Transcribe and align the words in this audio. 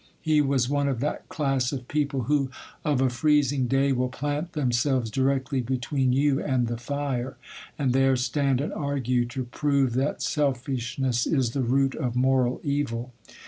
He 0.19 0.41
was 0.41 0.67
one 0.67 0.87
of 0.87 0.99
that 1.01 1.29
class 1.29 1.71
of 1.71 1.87
people 1.87 2.23
who, 2.23 2.49
of 2.83 3.01
a 3.01 3.09
freezing 3.11 3.67
day, 3.67 3.91
will 3.91 4.09
plant 4.09 4.53
themselves 4.53 5.11
directly 5.11 5.61
between 5.61 6.11
you 6.11 6.41
and 6.41 6.65
the 6.65 6.77
fire, 6.77 7.37
and 7.77 7.93
there 7.93 8.15
stand 8.15 8.61
and 8.61 8.73
argue 8.73 9.25
to 9.27 9.43
prove 9.43 9.93
that 9.93 10.23
selfishness 10.23 11.27
is 11.27 11.51
the 11.51 11.61
root 11.61 11.93
of 11.93 12.15
moral 12.15 12.59
evil. 12.63 13.13